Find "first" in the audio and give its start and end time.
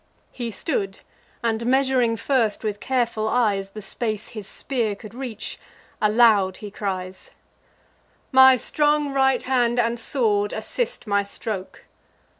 2.17-2.63